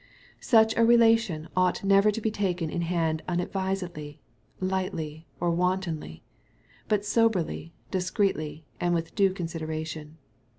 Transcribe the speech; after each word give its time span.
Such 0.39 0.75
a 0.75 0.83
relation 0.83 1.47
ought 1.55 1.83
never 1.83 2.09
to 2.09 2.19
be 2.19 2.31
taken 2.31 2.71
in 2.71 2.81
hand 2.81 3.21
unadvisedly, 3.27 4.17
lightly, 4.59 5.27
or 5.39 5.51
wantonly, 5.51 6.23
but 6.87 7.05
soberly, 7.05 7.75
dis 7.91 8.09
creetly, 8.09 8.63
and 8.79 8.95
with 8.95 9.13
due 9.13 9.31
consideration. 9.31 10.17